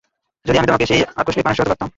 যদি 0.45 0.57
আমি 0.57 0.67
তোমার 0.67 0.89
সেই 0.91 1.01
আকাঙ্ক্ষিত 1.11 1.45
মানুষটা 1.45 1.63
হতে 1.63 1.71
পারতাম! 1.71 1.89